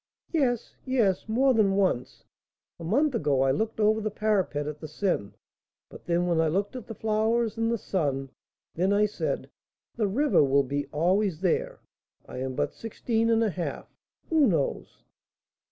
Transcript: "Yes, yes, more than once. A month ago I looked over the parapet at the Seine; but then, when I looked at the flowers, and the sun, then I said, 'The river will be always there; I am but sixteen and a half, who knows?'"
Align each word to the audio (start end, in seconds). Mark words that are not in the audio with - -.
"Yes, 0.31 0.77
yes, 0.83 1.29
more 1.29 1.53
than 1.53 1.75
once. 1.75 2.23
A 2.79 2.83
month 2.83 3.13
ago 3.13 3.41
I 3.43 3.51
looked 3.51 3.79
over 3.79 4.01
the 4.01 4.09
parapet 4.09 4.65
at 4.65 4.79
the 4.79 4.87
Seine; 4.87 5.33
but 5.91 6.05
then, 6.05 6.25
when 6.25 6.41
I 6.41 6.47
looked 6.47 6.75
at 6.75 6.87
the 6.87 6.95
flowers, 6.95 7.55
and 7.55 7.69
the 7.71 7.77
sun, 7.77 8.31
then 8.73 8.93
I 8.93 9.05
said, 9.05 9.51
'The 9.97 10.07
river 10.07 10.43
will 10.43 10.63
be 10.63 10.87
always 10.87 11.41
there; 11.41 11.81
I 12.25 12.39
am 12.39 12.55
but 12.55 12.73
sixteen 12.73 13.29
and 13.29 13.43
a 13.43 13.51
half, 13.51 13.95
who 14.27 14.47
knows?'" 14.47 15.03